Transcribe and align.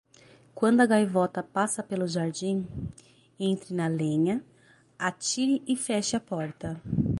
Quando 0.55 0.81
a 0.81 0.87
gaivota 0.87 1.43
passa 1.43 1.83
pelo 1.83 2.07
jardim, 2.07 2.65
entre 3.39 3.75
na 3.75 3.85
lenha, 3.85 4.43
atire 4.97 5.61
e 5.67 5.75
feche 5.75 6.15
a 6.15 6.19
porta. 6.19 6.81